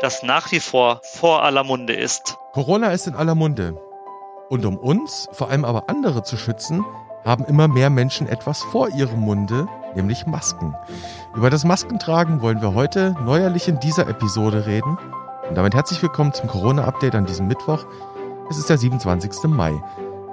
das 0.00 0.22
nach 0.22 0.52
wie 0.52 0.60
vor 0.60 1.00
vor 1.02 1.42
aller 1.42 1.64
Munde 1.64 1.94
ist. 1.94 2.36
Corona 2.52 2.92
ist 2.92 3.06
in 3.06 3.14
aller 3.14 3.34
Munde. 3.34 3.80
Und 4.48 4.64
um 4.64 4.76
uns, 4.76 5.28
vor 5.32 5.50
allem 5.50 5.64
aber 5.64 5.88
andere 5.88 6.22
zu 6.22 6.36
schützen, 6.36 6.84
haben 7.24 7.44
immer 7.44 7.66
mehr 7.66 7.90
Menschen 7.90 8.28
etwas 8.28 8.62
vor 8.62 8.90
ihrem 8.90 9.20
Munde, 9.20 9.66
nämlich 9.94 10.26
Masken. 10.26 10.76
Über 11.34 11.50
das 11.50 11.64
Maskentragen 11.64 12.40
wollen 12.40 12.62
wir 12.62 12.74
heute 12.74 13.16
neuerlich 13.24 13.66
in 13.66 13.80
dieser 13.80 14.08
Episode 14.08 14.66
reden. 14.66 14.96
Und 15.48 15.56
damit 15.56 15.74
herzlich 15.74 16.00
willkommen 16.02 16.32
zum 16.32 16.48
Corona-Update 16.48 17.16
an 17.16 17.26
diesem 17.26 17.48
Mittwoch. 17.48 17.84
Es 18.48 18.58
ist 18.58 18.70
der 18.70 18.78
27. 18.78 19.44
Mai. 19.44 19.72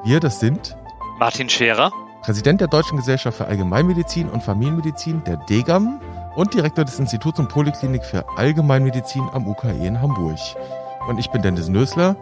Wir, 0.04 0.20
das 0.20 0.40
sind 0.40 0.78
Martin 1.18 1.50
Scherer, 1.50 1.92
Präsident 2.22 2.62
der 2.62 2.68
Deutschen 2.68 2.98
Gesellschaft 2.98 3.38
für 3.38 3.48
Allgemeinmedizin 3.48 4.30
und 4.30 4.44
Familienmedizin, 4.44 5.24
der 5.24 5.38
DEGAM, 5.38 6.00
und 6.36 6.54
Direktor 6.54 6.86
des 6.86 7.00
Instituts 7.00 7.40
und 7.40 7.50
Poliklinik 7.50 8.04
für 8.04 8.26
Allgemeinmedizin 8.38 9.28
am 9.34 9.48
UKE 9.48 9.86
in 9.86 10.02
Hamburg. 10.02 10.38
Und 11.08 11.20
ich 11.20 11.30
bin 11.30 11.42
Dennis 11.42 11.68
Nösler, 11.68 12.16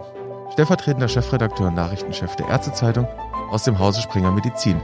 stellvertretender 0.54 1.08
Chefredakteur 1.08 1.68
und 1.68 1.76
Nachrichtenchef 1.76 2.36
der 2.36 2.50
Ärztezeitung 2.50 3.08
aus 3.50 3.64
dem 3.64 3.80
Hause 3.80 4.02
Springer 4.02 4.32
Medizin. 4.32 4.82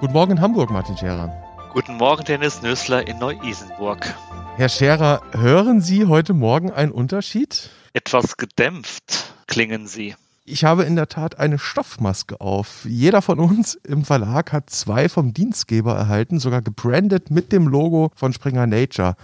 Guten 0.00 0.12
Morgen 0.12 0.32
in 0.32 0.40
Hamburg, 0.40 0.70
Martin 0.70 0.96
Scherer. 0.96 1.30
Guten 1.72 1.96
Morgen, 1.96 2.24
Dennis 2.24 2.62
Nösler 2.62 3.06
in 3.06 3.18
Neu-Isenburg. 3.18 4.14
Herr 4.56 4.68
Scherer, 4.68 5.22
hören 5.32 5.80
Sie 5.80 6.06
heute 6.06 6.34
Morgen 6.34 6.70
einen 6.70 6.92
Unterschied? 6.92 7.70
Etwas 7.94 8.36
gedämpft 8.36 9.32
klingen 9.46 9.86
Sie. 9.86 10.14
Ich 10.44 10.64
habe 10.64 10.82
in 10.82 10.96
der 10.96 11.08
Tat 11.08 11.38
eine 11.38 11.56
Stoffmaske 11.56 12.40
auf. 12.40 12.84
Jeder 12.84 13.22
von 13.22 13.38
uns 13.38 13.74
im 13.74 14.04
Verlag 14.04 14.52
hat 14.52 14.70
zwei 14.70 15.08
vom 15.08 15.32
Dienstgeber 15.32 15.94
erhalten, 15.94 16.40
sogar 16.40 16.62
gebrandet 16.62 17.30
mit 17.30 17.52
dem 17.52 17.68
Logo 17.68 18.10
von 18.16 18.32
Springer 18.32 18.66
Nature. 18.66 19.14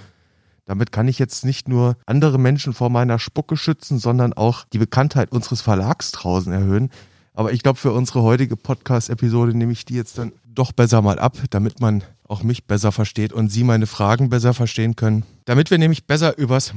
Damit 0.64 0.92
kann 0.92 1.08
ich 1.08 1.18
jetzt 1.18 1.44
nicht 1.44 1.66
nur 1.66 1.96
andere 2.06 2.38
Menschen 2.38 2.72
vor 2.72 2.88
meiner 2.88 3.18
Spucke 3.18 3.56
schützen, 3.56 3.98
sondern 3.98 4.32
auch 4.32 4.64
die 4.72 4.78
Bekanntheit 4.78 5.32
unseres 5.32 5.60
Verlags 5.60 6.12
draußen 6.12 6.52
erhöhen. 6.52 6.90
Aber 7.34 7.52
ich 7.52 7.64
glaube, 7.64 7.80
für 7.80 7.92
unsere 7.92 8.22
heutige 8.22 8.56
Podcast-Episode 8.56 9.56
nehme 9.56 9.72
ich 9.72 9.84
die 9.84 9.94
jetzt 9.94 10.18
dann 10.18 10.32
doch 10.44 10.70
besser 10.70 11.02
mal 11.02 11.18
ab, 11.18 11.36
damit 11.50 11.80
man 11.80 12.04
auch 12.28 12.44
mich 12.44 12.66
besser 12.66 12.92
versteht 12.92 13.32
und 13.32 13.48
Sie 13.48 13.64
meine 13.64 13.86
Fragen 13.86 14.28
besser 14.28 14.54
verstehen 14.54 14.94
können. 14.94 15.24
Damit 15.46 15.72
wir 15.72 15.78
nämlich 15.78 16.06
besser 16.06 16.38
übers 16.38 16.74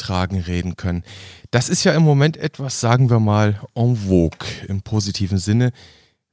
Maskentragen 0.00 0.40
reden 0.40 0.76
können. 0.76 1.04
Das 1.50 1.68
ist 1.68 1.84
ja 1.84 1.92
im 1.92 2.02
Moment 2.02 2.36
etwas, 2.36 2.80
sagen 2.80 3.10
wir 3.10 3.20
mal, 3.20 3.60
en 3.74 3.96
vogue 3.96 4.46
im 4.68 4.82
positiven 4.82 5.38
Sinne. 5.38 5.72